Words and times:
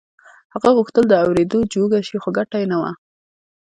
هغه 0.53 0.69
غوښتل 0.77 1.03
د 1.09 1.13
اورېدو 1.23 1.59
جوګه 1.73 1.99
شي 2.07 2.17
خو 2.23 2.29
ګټه 2.37 2.57
يې 2.61 2.67
نه 2.71 2.77
وه. 2.81 2.91